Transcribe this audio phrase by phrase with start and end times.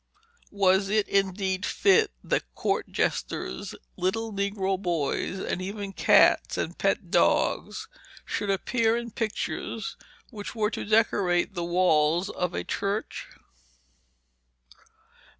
[0.55, 7.11] Was it, indeed, fit that court jesters, little negro boys, and even cats and pet
[7.11, 7.87] dogs
[8.25, 9.97] should appear in pictures
[10.31, 13.27] which were to decorate the walls of a church?